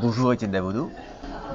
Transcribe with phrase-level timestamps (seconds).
[0.00, 0.90] Bonjour Étienne Davodo.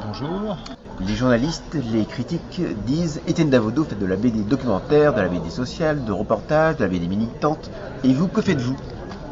[0.07, 0.57] Bonjour.
[0.99, 5.49] Les journalistes, les critiques disent Étienne Davodo fait de la BD documentaire, de la BD
[5.51, 7.69] sociale, de reportage, de la BD militante.
[8.03, 8.75] Et vous, que faites-vous?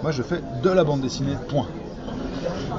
[0.04, 1.66] Moi, je fais de la bande dessinée, point.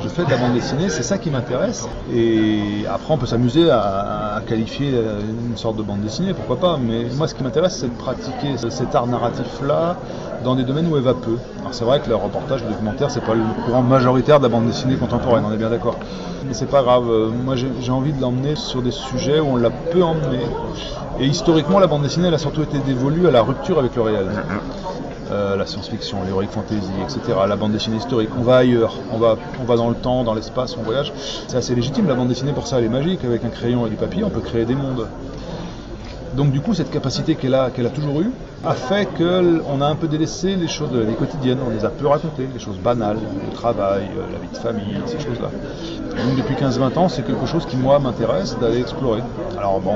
[0.02, 1.86] Je fais de la bande dessinée, c'est ça qui m'intéresse.
[2.14, 6.78] Et après, on peut s'amuser à, qualifier une sorte de bande dessinée, pourquoi pas.
[6.82, 9.96] Mais moi, ce qui m'intéresse, c'est de pratiquer cet art narratif-là
[10.42, 11.36] dans des domaines où elle va peu.
[11.60, 14.48] Alors c'est vrai que le reportage, le documentaire, c'est pas le courant majoritaire de la
[14.48, 15.96] bande dessinée contemporaine, on est bien d'accord.
[16.46, 17.04] Mais c'est pas grave.
[17.44, 20.40] Moi, j'ai envie de l'emmener sur des sujets où on l'a peu emmené.
[21.18, 24.02] Et historiquement, la bande dessinée, elle a surtout été dévolue à la rupture avec le
[24.02, 24.26] réel.
[25.30, 28.30] Euh, la science-fiction, l'heroic fantasy, etc., la bande dessinée historique.
[28.36, 31.12] On va ailleurs, on va, on va dans le temps, dans l'espace, on voyage.
[31.46, 33.24] C'est assez légitime, la bande dessinée pour ça, elle est magique.
[33.24, 35.06] Avec un crayon et du papier, on peut créer des mondes.
[36.34, 38.30] Donc du coup, cette capacité qu'elle a, qu'elle a toujours eue
[38.64, 42.06] a fait qu'on a un peu délaissé les choses, les quotidiennes, on les a peu
[42.06, 45.48] racontées, les choses banales, le travail, euh, la vie de famille, ces choses-là.
[46.10, 49.22] Donc depuis 15-20 ans, c'est quelque chose qui moi m'intéresse d'aller explorer.
[49.56, 49.94] Alors bon,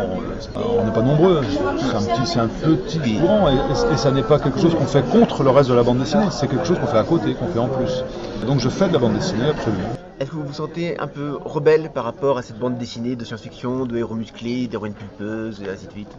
[0.56, 1.42] on n'est pas nombreux,
[1.78, 5.05] c'est un petit, c'est un petit courant et, ça n'est pas quelque chose qu'on fait
[5.11, 7.47] contre le reste de la bande dessinée, c'est quelque chose qu'on fait à côté, qu'on
[7.47, 8.03] fait en plus.
[8.47, 9.89] Donc je fais de la bande dessinée absolument.
[10.20, 13.25] Est-ce que vous vous sentez un peu rebelle par rapport à cette bande dessinée de
[13.25, 16.17] science-fiction, de héros musclés, d'héroïnes pulpeuses et ainsi de suite?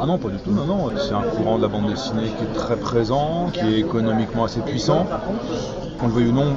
[0.00, 0.90] Ah non, pas du tout, non, non.
[0.96, 4.60] C'est un courant de la bande dessinée qui est très présent, qui est économiquement assez
[4.60, 5.06] puissant.
[5.98, 6.54] Qu'on le veuille ou non,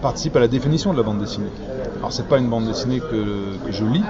[0.00, 1.50] participe à la définition de la bande dessinée.
[1.98, 4.04] Alors c'est pas une bande dessinée que, que je lis,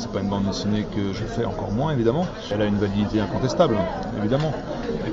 [0.00, 2.26] c'est pas une bande dessinée que je fais encore moins évidemment.
[2.50, 3.76] Elle a une validité incontestable,
[4.18, 4.52] évidemment.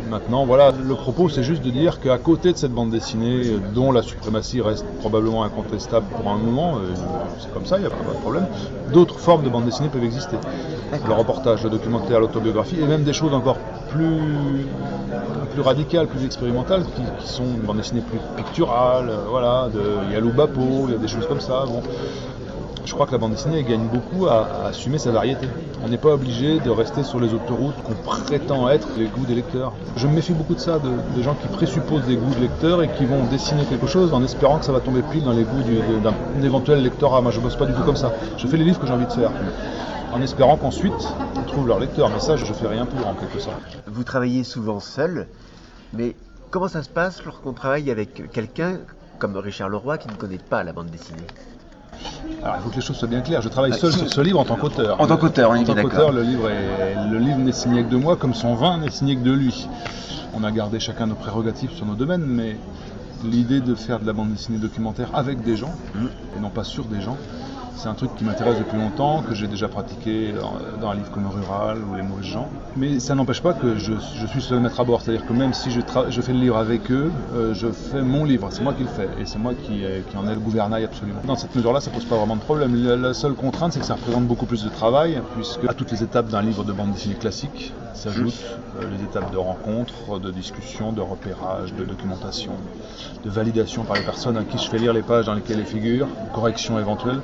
[0.09, 3.59] maintenant, voilà, le propos c'est juste de dire qu'à côté de cette bande dessinée, euh,
[3.73, 6.93] dont la suprématie reste probablement incontestable pour un moment, euh,
[7.39, 8.47] c'est comme ça, il n'y a pas de problème,
[8.93, 10.37] d'autres formes de bande dessinée peuvent exister.
[11.05, 13.57] Le reportage, le documentaire, l'autobiographie, et même des choses encore
[13.89, 14.65] plus,
[15.51, 20.15] plus radicales, plus expérimentales, qui, sont une bande dessinée plus picturale, voilà, de, il y
[20.15, 21.65] a Loubapo, il y a des choses comme ça.
[21.65, 21.81] Bon
[22.87, 25.45] je crois que la bande dessinée gagne beaucoup à, assumer sa variété.
[25.83, 29.35] On n'est pas obligé de rester sur les autoroutes qu'on prétend être les goûts des
[29.35, 29.73] lecteurs.
[29.97, 32.89] Je me méfie beaucoup de ça, de, gens qui présupposent des goûts de lecteurs et
[32.97, 35.63] qui vont dessiner quelque chose en espérant que ça va tomber pile dans les goûts
[36.01, 37.19] d'un éventuel lectorat.
[37.21, 38.13] Moi, je bosse pas du tout comme ça.
[38.37, 39.31] Je fais les livres que j'ai envie de faire
[40.13, 40.93] en espérant qu'ensuite
[41.35, 42.09] on trouve leur lecteur.
[42.09, 43.61] Mais ça, je fais rien pour en quelque sorte.
[43.87, 45.27] Vous travaillez souvent seul,
[45.93, 46.15] mais
[46.51, 48.79] comment ça se passe lorsqu'on travaille avec quelqu'un
[49.19, 51.27] comme Richard Leroy qui ne connaît pas la bande dessinée?
[52.43, 53.41] Alors, il faut que les choses soient bien claires.
[53.41, 55.01] Je travaille seul sur ce livre en tant qu'auteur.
[55.01, 58.15] En tant qu'auteur, En tant qu'auteur, le livre le livre n'est signé que de moi,
[58.15, 59.67] comme son vin n'est signé que de lui.
[60.33, 62.57] On a gardé chacun nos prérogatives sur nos domaines, mais
[63.23, 66.05] l'idée de faire de la bande dessinée documentaire avec des gens, mmh.
[66.37, 67.17] et non pas sur des gens,
[67.77, 70.33] c'est un truc qui m'intéresse depuis longtemps, que j'ai déjà pratiqué
[70.81, 72.49] dans, un livre comme Rural ou Les mauvais gens.
[72.75, 73.93] Mais ça n'empêche pas que je,
[74.27, 75.01] suis seul maître à bord.
[75.01, 75.81] C'est-à-dire que même si je,
[76.21, 78.47] fais le livre avec eux, euh, je fais mon livre.
[78.51, 79.09] C'est moi qui le fais.
[79.19, 79.83] Et c'est moi qui,
[80.17, 81.21] en ai le gouvernail absolument.
[81.25, 82.75] Dans cette mesure-là, ça pose pas vraiment de problème.
[82.75, 86.03] La, seule contrainte, c'est que ça représente beaucoup plus de travail, puisque à toutes les
[86.03, 88.45] étapes d'un livre de bande dessinée classique s'ajoutent
[88.79, 92.53] euh, les étapes de rencontre, de discussion, de repérage, de documentation,
[93.23, 95.65] de validation par les personnes à qui je fais lire les pages dans lesquelles elles
[95.65, 97.19] figurent, correction éventuelle.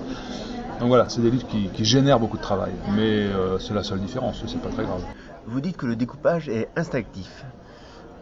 [0.79, 3.99] Donc voilà, c'est des livres qui, génèrent beaucoup de travail, mais euh, c'est la seule
[3.99, 5.03] différence, c'est pas très grave.
[5.45, 7.45] Vous dites que le découpage est instinctif.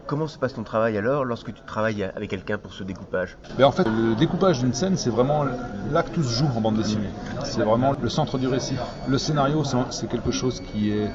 [0.06, 3.38] Comment se passe ton travail alors lorsque tu travailles avec quelqu'un pour ce découpage?
[3.56, 5.44] Ben, En fait, le découpage d'une scène, c'est vraiment
[5.90, 7.08] là que tout se joue en bande dessinée.
[7.44, 8.74] C'est vraiment le centre du récit.
[9.08, 11.08] Le scénario, c'est quelque chose qui est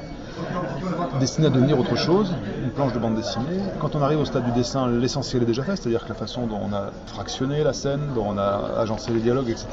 [1.20, 2.34] destiné à devenir autre chose,
[2.64, 3.60] une planche de bande dessinée.
[3.80, 6.48] Quand on arrive au stade du dessin, l'essentiel est déjà fait, c'est-à-dire que la façon
[6.48, 9.68] dont on a fractionné la scène, dont on a agencé les dialogues, etc.,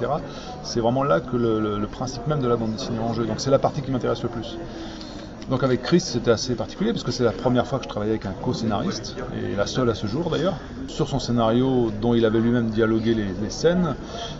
[0.63, 3.25] c'est vraiment là que le, principe même de la bande dessinée est en jeu.
[3.25, 4.59] Donc c'est la partie qui m'intéresse le plus.
[5.51, 8.13] Donc avec Chris, c'était assez particulier parce que c'est la première fois que je travaillais
[8.13, 10.55] avec un co-scénariste, et la seule à ce jour d'ailleurs.
[10.89, 13.95] Sur son scénario dont il avait lui-même dialogué les, scènes,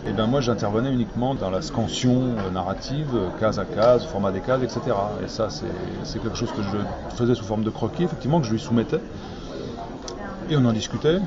[0.07, 3.07] et ben moi j'intervenais uniquement dans la scansion euh, narrative,
[3.39, 4.79] case à case, format des cases, etc.
[5.23, 8.51] Et ça c'est quelque chose que je faisais sous forme de croquis, effectivement, que je
[8.51, 8.99] lui soumettais.
[10.49, 11.19] Et on en discutait,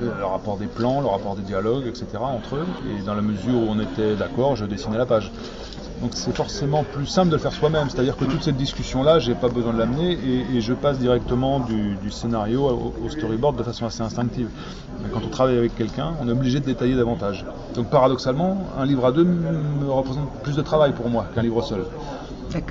[0.00, 2.06] le rapport des plans, le rapport des dialogues, etc.
[2.20, 2.66] entre eux.
[2.88, 5.30] Et dans la mesure où on était d'accord, je dessinais la page.
[6.00, 7.88] Donc c'est forcément plus simple de le faire soi-même.
[7.90, 10.12] C'est-à-dire que toute cette discussion-là, j'ai pas besoin de l'amener
[10.54, 14.48] et, je passe directement du, scénario au, storyboard de façon assez instinctive.
[15.02, 17.44] Mais quand on travaille avec quelqu'un, on est obligé de détailler davantage.
[17.74, 21.62] Donc paradoxalement, un livre à deux me représente plus de travail pour moi qu'un livre
[21.62, 21.84] seul.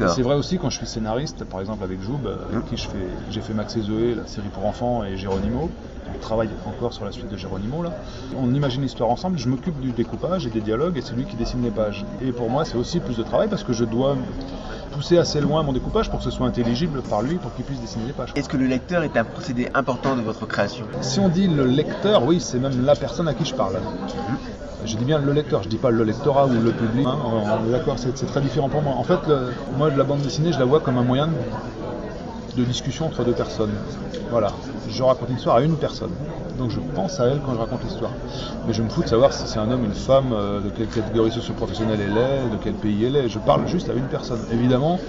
[0.07, 2.88] C'est vrai aussi quand je suis scénariste, par exemple avec Joub, euh, avec qui je
[2.88, 5.69] fais, j'ai fait Max et Zoé, la série pour enfants, et Géronimo.
[6.15, 7.91] On travaille encore sur la suite de Géronimo là.
[8.35, 11.35] On imagine l'histoire ensemble, je m'occupe du découpage et des dialogues, et c'est lui qui
[11.35, 12.06] dessine les pages.
[12.21, 14.15] Et pour moi, c'est aussi plus de travail parce que je dois
[14.91, 17.80] pousser assez loin mon découpage pour que ce soit intelligible par lui, pour qu'il puisse
[17.80, 18.31] dessiner les pages.
[18.35, 20.85] Est-ce que le lecteur est un procédé important de votre création?
[21.01, 23.75] Si on dit le lecteur, oui, c'est même la personne à qui je parle.
[24.83, 27.06] Je dis bien le lecteur, je dis pas le lectorat ou le public.
[27.06, 27.18] hein,
[27.63, 28.94] on est d'accord, c'est très différent pour moi.
[28.95, 29.19] En fait,
[29.77, 31.29] moi, la bande dessinée, je la vois comme un moyen
[32.56, 33.71] de discussion entre deux personnes.
[34.29, 34.53] Voilà,
[34.89, 36.12] je raconte une histoire à une personne.
[36.57, 38.12] Donc je pense à elle quand je raconte l'histoire.
[38.65, 40.88] Mais je me fous de savoir si c'est un homme, une femme, euh, de quelle
[40.88, 43.30] catégorie socio-professionnelle elle est, de quel pays elle est.
[43.30, 44.39] Je parle juste à une personne.
[44.51, 45.00] Évidemment,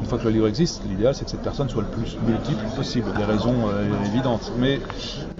[0.00, 2.64] une fois que le livre existe, l'idéal c'est que cette personne soit le plus multiple
[2.76, 3.06] possible.
[3.16, 4.52] Des raisons euh, évidentes.
[4.58, 4.80] Mais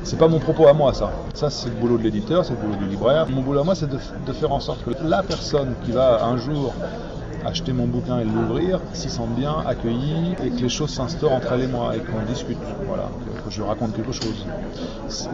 [0.03, 1.13] c'est pas mon propos à moi ça.
[1.35, 3.27] Ça c'est le boulot de l'éditeur, c'est le boulot du libraire.
[3.29, 3.99] Mon boulot à moi c'est de,
[4.33, 6.75] faire en sorte que la personne qui va un jour
[7.45, 11.53] acheter mon bouquin et l'ouvrir, s'y sente bien, accueilli, et que les choses s'instaurent entre
[11.53, 12.59] elle et moi, et qu'on discute,
[12.89, 13.09] voilà,
[13.45, 14.45] que, je raconte quelque chose.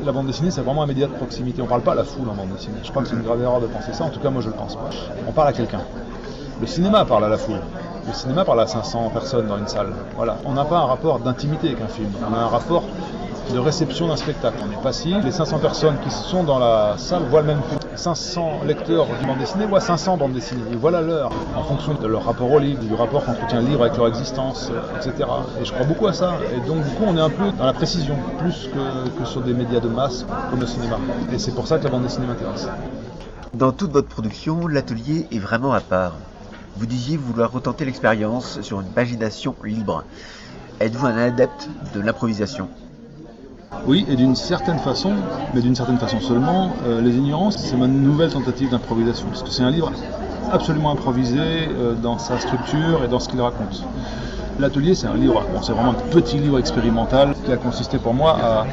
[0.04, 1.62] La bande dessinée, c'est vraiment un média de proximité.
[1.62, 2.76] On parle pas à la foule en bande dessinée.
[2.82, 4.48] Je crois que c'est une grave erreur de penser ça, en tout cas moi je
[4.48, 4.90] le pense pas.
[5.26, 5.80] On parle à quelqu'un.
[6.60, 7.60] Le cinéma parle à la foule.
[8.06, 9.92] Le cinéma parle à 500 personnes dans une salle.
[10.16, 10.36] Voilà.
[10.44, 12.10] On n'a pas un rapport d'intimité avec un film.
[12.28, 12.82] On a un rapport
[13.52, 14.56] de réception d'un spectacle.
[14.66, 15.16] On est passif.
[15.24, 17.78] Les 500 personnes qui sont dans la salle voient le même film.
[17.94, 20.62] 500 lecteurs du bande dessinée voient 500 bandes dessinées.
[20.82, 23.96] La leur en fonction de leur rapport au livre, du rapport qu'entretient le livre avec
[23.96, 25.28] leur existence, etc.
[25.60, 26.34] Et je crois beaucoup à ça.
[26.52, 29.42] Et donc, du coup, on est un peu dans la précision, plus que, que sur
[29.42, 30.98] des médias de masse comme le cinéma.
[31.32, 32.68] Et c'est pour ça que la bande dessinée m'intéresse.
[33.54, 36.14] Dans toute votre production, l'atelier est vraiment à part.
[36.76, 40.04] Vous disiez vouloir retenter l'expérience sur une pagination libre.
[40.80, 42.68] Êtes-vous un adepte de l'improvisation?
[43.86, 45.12] Oui, et d'une certaine façon,
[45.54, 49.50] mais d'une certaine façon seulement, euh, Les Ignorances, c'est ma nouvelle tentative d'improvisation, parce que
[49.50, 49.92] c'est un livre
[50.50, 53.84] absolument improvisé euh, dans sa structure et dans ce qu'il raconte.
[54.58, 58.14] L'atelier, c'est un livre, bon, c'est vraiment un petit livre expérimental qui a consisté pour
[58.14, 58.66] moi à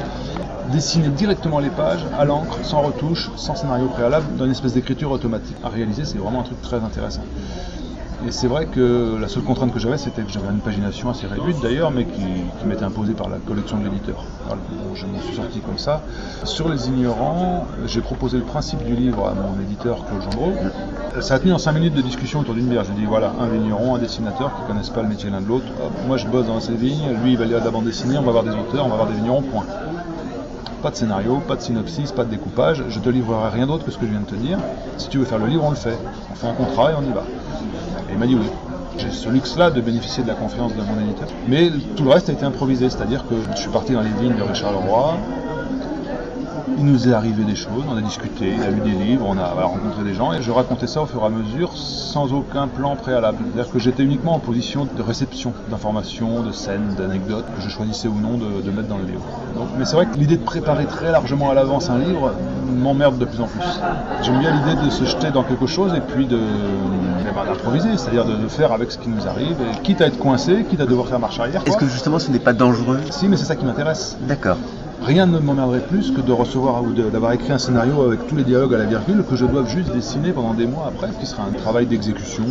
[0.72, 5.10] dessiner directement les pages à l'encre, sans retouche, sans scénario préalable, dans une espèce d'écriture
[5.10, 5.56] automatique.
[5.64, 7.22] À réaliser, c'est vraiment un truc très intéressant.
[8.26, 11.26] Et c'est vrai que la seule contrainte que j'avais, c'était que j'avais une pagination assez
[11.26, 12.20] réduite d'ailleurs, mais qui,
[12.66, 14.24] m'était imposée par la collection de l'éditeur.
[14.94, 16.02] Je m'en suis sorti comme ça.
[16.44, 20.52] Sur les ignorants, j'ai proposé le principe du livre à mon éditeur Claude Gendreau.
[21.20, 22.84] Ça a tenu en 5 minutes de discussion autour d'une bière.
[22.84, 25.48] Je dis voilà, un vigneron, un dessinateur qui ne connaissent pas le métier l'un de
[25.48, 25.66] l'autre.
[26.06, 28.22] Moi je bosse dans ces vignes, lui il va lire de la bande dessinée, on
[28.22, 29.64] va avoir des auteurs, on va avoir des vignerons, point.
[30.82, 32.84] Pas de scénario, pas de synopsis, pas de découpage.
[32.88, 34.56] Je te livrerai rien d'autre que ce que je viens de te dire.
[34.96, 35.98] Si tu veux faire le livre, on le fait.
[36.32, 37.22] On fait un contrat et on y va.
[38.08, 38.46] Et il m'a dit oui.
[38.96, 41.28] J'ai ce luxe-là de bénéficier de la confiance de mon éditeur.
[41.48, 44.36] Mais tout le reste a été improvisé, c'est-à-dire que je suis parti dans les vignes
[44.36, 45.16] de Richard Leroy.
[46.78, 49.38] Il nous est arrivé des choses, on a discuté, il a lu des livres, on
[49.38, 52.68] a rencontré des gens et je racontais ça au fur et à mesure sans aucun
[52.68, 53.38] plan préalable.
[53.52, 58.08] C'est-à-dire que j'étais uniquement en position de réception d'informations, de scènes, d'anecdotes que je choisissais
[58.08, 59.22] ou non de, de mettre dans le livre.
[59.56, 62.32] Donc, mais c'est vrai que l'idée de préparer très largement à l'avance un livre
[62.78, 63.60] m'emmerde de plus en plus.
[64.22, 67.96] J'aime bien l'idée de se jeter dans quelque chose et puis de eh ben, d'improviser,
[67.96, 70.80] c'est-à-dire de, de faire avec ce qui nous arrive, et quitte à être coincé, quitte
[70.80, 71.62] à devoir faire marche arrière.
[71.66, 73.00] Est-ce que justement ce n'est pas dangereux?
[73.10, 74.16] Si, mais c'est ça qui m'intéresse.
[74.22, 74.56] D'accord.
[75.02, 78.44] Rien ne m'emmerderait plus que de recevoir ou d'avoir écrit un scénario avec tous les
[78.44, 81.26] dialogues à la virgule que je dois juste dessiner pendant des mois après, ce qui
[81.26, 82.44] sera un travail d'exécution.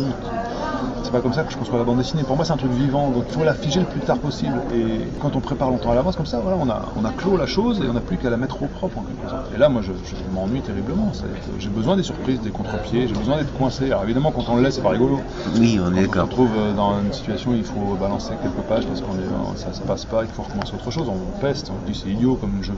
[1.02, 2.22] C'est pas comme ça que je conçois la bande dessinée.
[2.22, 4.54] Pour moi, c'est un truc vivant, donc il faut la figer le plus tard possible.
[4.74, 7.36] Et quand on prépare longtemps à l'avance, comme ça, voilà, on a, on a clos
[7.36, 9.52] la chose et on n'a plus qu'à la mettre au propre en quelque sorte.
[9.54, 11.12] Et là, moi, je, je m'ennuie terriblement.
[11.58, 13.86] J'ai besoin des surprises, des contre-pieds, j'ai besoin d'être coincé.
[13.86, 15.20] Alors évidemment, quand on le laisse, c'est pas rigolo.
[15.58, 16.24] Oui, on est On se d'accord.
[16.24, 19.72] retrouve euh, dans une situation où il faut balancer quelques pages parce qu'on est, ça
[19.72, 21.08] se passe pas, il faut recommencer autre chose.
[21.08, 22.74] On peste, on dit c'est idiot comme jeu.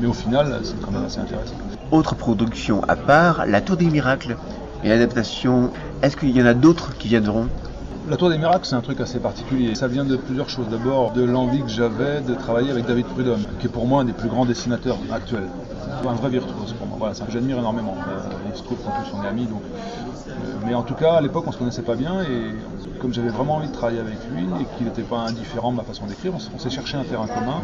[0.00, 1.54] Mais au final, c'est quand même assez intéressant.
[1.90, 4.36] Autre production à part, La Tour des Miracles.
[4.84, 5.70] Une adaptation.
[6.02, 7.48] Est-ce qu'il y en a d'autres qui viendront?
[8.08, 9.74] La Tour des Miracles, c'est un truc assez particulier.
[9.74, 10.68] Ça vient de plusieurs choses.
[10.70, 14.04] D'abord, de l'envie que j'avais de travailler avec David Prudhomme, qui est pour moi un
[14.04, 15.48] des plus grands dessinateurs actuels.
[16.06, 16.74] Un vrai virtuose
[17.12, 17.94] c'est un que j'admire énormément.
[18.08, 19.48] Euh, il se trouve qu'en plus on est amis,
[20.66, 22.54] mais en tout cas, à l'époque, on se connaissait pas bien et
[23.00, 25.82] comme j'avais vraiment envie de travailler avec lui et qu'il n'était pas indifférent de ma
[25.82, 27.60] façon d'écrire, on s'est cherché un terrain commun.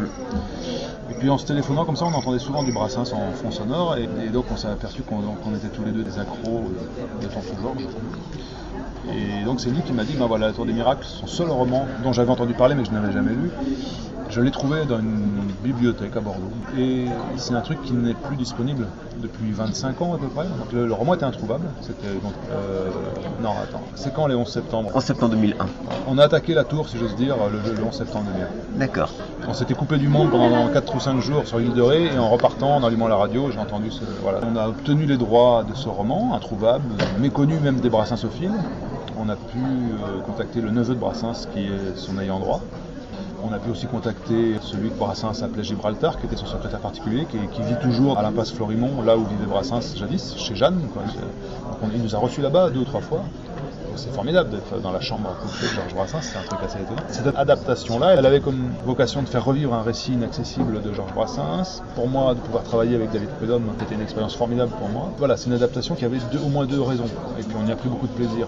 [1.11, 3.97] Et puis en se téléphonant comme ça, on entendait souvent du brassin en fond sonore
[3.97, 6.65] et, donc on s'est aperçu qu'on était tous les deux des accros
[7.21, 7.87] de Tonton Georges.
[9.13, 11.51] Et donc c'est lui qui m'a dit, ben voilà, La Tour des Miracles, son seul
[11.51, 13.51] roman dont j'avais entendu parler mais je n'avais jamais lu.
[14.31, 16.51] Je l'ai trouvé dans une bibliothèque à Bordeaux.
[16.79, 17.05] Et
[17.37, 18.87] c'est un truc qui n'est plus disponible
[19.23, 20.45] depuis 25 ans à peu près.
[20.45, 21.65] Donc le, le roman était introuvable.
[21.83, 22.33] C'était donc...
[22.51, 22.89] euh,
[23.43, 23.83] non, attends.
[23.95, 24.91] C'est quand les 11 septembre?
[24.95, 25.67] En septembre 2001.
[26.09, 28.47] On a attaqué la tour, si j'ose dire, le, le 11 septembre 2000.
[28.79, 29.11] D'accord.
[29.47, 32.19] On s'était coupé du monde pendant 4 ou 5 jours sur l'île de Ré et
[32.19, 34.01] en repartant, en allumant la radio, j'ai entendu ce.
[34.23, 34.41] Voilà.
[34.51, 36.85] On a obtenu les droits de ce roman, introuvable,
[37.21, 38.51] méconnu même des Brassinsophiles.
[39.21, 42.61] On a pu euh, contacter le neveu de Brassens qui est son ayant droit.
[43.47, 47.27] On a pu aussi contacter celui que Brassens appelait Gibraltar, qui était son secrétaire particulier,
[47.27, 50.81] qui, vit toujours à l'impasse Florimont, là où vivait Brassens jadis, chez Jeanne.
[51.95, 53.21] il nous a reçus là-bas deux ou trois fois.
[53.97, 57.03] C'est formidable d'être dans la chambre de Georges Brassens, c'est un truc assez étonnant.
[57.09, 61.83] Cette adaptation-là, elle avait comme vocation de faire revivre un récit inaccessible de Georges Brassens.
[61.95, 65.11] Pour moi, de pouvoir travailler avec David Prudhomme, c'était une expérience formidable pour moi.
[65.19, 67.09] Voilà, c'est une adaptation qui avait au moins deux raisons,
[67.39, 68.47] et puis on y a pris beaucoup de plaisir.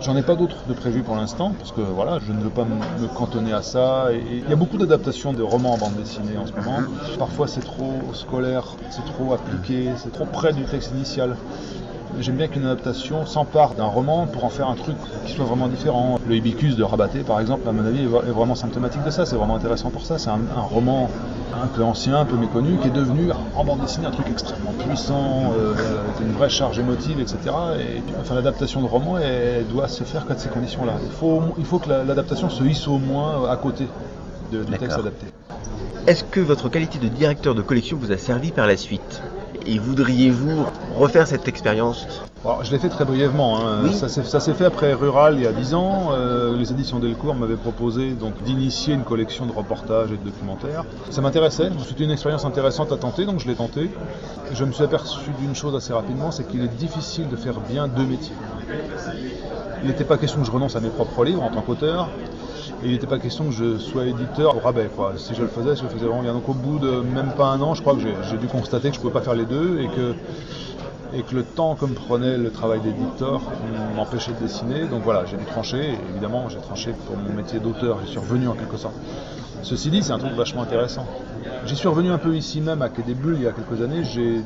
[0.00, 2.64] J'en ai pas d'autres de prévues pour l'instant, parce que voilà, je ne veux pas
[2.64, 4.08] me cantonner à ça.
[4.12, 6.80] Il y a beaucoup d'adaptations de romans en bande dessinée en ce moment.
[7.18, 11.36] Parfois c'est trop scolaire, c'est trop appliqué, c'est trop près du texte initial.
[12.20, 14.96] J'aime bien qu'une adaptation s'empare d'un roman pour en faire un truc
[15.26, 16.18] qui soit vraiment différent.
[16.26, 19.26] Le Hibicus de Rabaté, par exemple, à mon avis, est vraiment symptomatique de ça.
[19.26, 20.18] C'est vraiment intéressant pour ça.
[20.18, 21.10] C'est un, roman
[21.62, 24.72] un peu ancien, un peu méconnu, qui est devenu en bande dessinée un truc extrêmement
[24.72, 27.38] puissant, euh, avec une vraie charge émotive, etc.
[27.78, 30.94] Et enfin, l'adaptation de roman, elle, doit se faire qu'à ces conditions-là.
[31.04, 33.86] Il faut, il faut que l'adaptation se hisse au moins à côté
[34.52, 35.26] de, du texte adapté.
[36.06, 39.22] Est-ce que votre qualité de directeur de collection vous a servi par la suite?
[39.66, 40.64] Et voudriez-vous
[40.98, 42.06] refaire cette expérience
[42.62, 43.60] Je l'ai fait très brièvement.
[43.60, 43.92] Hein.
[43.92, 46.10] Ça s'est fait après Rural il y a 10 ans.
[46.12, 48.14] Euh, les éditions Delcourt m'avaient proposé
[48.44, 50.84] d'initier une collection de reportages et de documentaires.
[51.10, 51.70] Ça m'intéressait.
[51.86, 53.90] C'était une expérience intéressante à tenter, donc je l'ai tenté.
[54.52, 57.86] Je me suis aperçu d'une chose assez rapidement, c'est qu'il est difficile de faire bien
[57.86, 58.34] deux métiers.
[59.82, 62.08] Il n'était pas question que je renonce à mes propres livres en tant qu'auteur,
[62.82, 64.90] et il n'était pas question que je sois éditeur au rabais.
[64.94, 65.14] Quoi.
[65.16, 66.32] Si je le faisais, je le faisais vraiment bien.
[66.32, 68.94] Donc au bout de même pas un an, je crois que j'ai dû constater que
[68.94, 70.14] je ne pouvais pas faire les deux et que,
[71.14, 73.40] et que le temps que me prenait le travail d'éditeur
[73.96, 74.84] m'empêchait de dessiner.
[74.86, 75.94] Donc voilà, j'ai dû trancher.
[76.10, 77.98] Évidemment, j'ai tranché pour mon métier d'auteur.
[78.04, 78.94] J'y suis revenu en quelque sorte.
[79.62, 81.06] Ceci dit, c'est un truc vachement intéressant.
[81.66, 83.82] J'y suis revenu un peu ici même à Quai des Bulles il y a quelques
[83.82, 84.04] années.
[84.04, 84.42] J'ai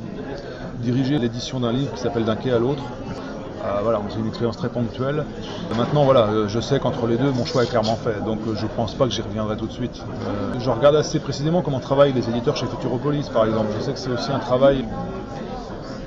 [0.80, 2.82] dirigé l'édition d'un livre qui s'appelle D'un quai à l'autre,
[3.64, 5.24] euh, voilà, c'est une expérience très ponctuelle.
[5.76, 8.54] Maintenant, voilà, euh, je sais qu'entre les deux, mon choix est clairement fait, donc euh,
[8.56, 10.02] je ne pense pas que j'y reviendrai tout de suite.
[10.58, 13.68] je regarde assez précisément comment travaillent les éditeurs chez Futuropolis, par exemple.
[13.78, 14.84] Je sais que c'est aussi un travail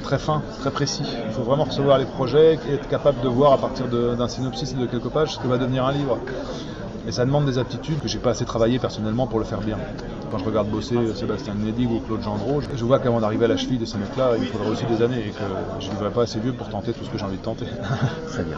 [0.06, 1.04] très fin, très précis.
[1.28, 4.72] Il faut vraiment recevoir les projets et être capable de voir à partir d'un synopsis
[4.74, 6.20] et de quelques pages ce que va devenir un livre.
[7.08, 9.78] Et ça demande des aptitudes que j'ai pas assez travaillé personnellement pour le faire bien.
[10.30, 13.58] Quand je regarde bosser Sébastien Nedig ou Claude Gendreau, je vois qu'avant d'arriver à la
[13.58, 15.44] cheville de ces mecs-là, il faudrait aussi des années et que
[15.80, 17.66] je ne vivrai pas assez vieux pour tenter tout ce que j'ai envie de tenter.
[18.28, 18.58] Très bien.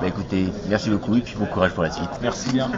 [0.00, 2.10] Bah écoutez, merci beaucoup et puis bon courage pour la suite.
[2.22, 2.70] Merci bien.